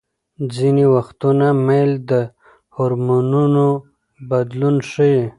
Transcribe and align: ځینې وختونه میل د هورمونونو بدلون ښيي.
ځینې 0.55 0.85
وختونه 0.95 1.47
میل 1.67 1.91
د 2.09 2.11
هورمونونو 2.75 3.65
بدلون 4.29 4.75
ښيي. 4.89 5.21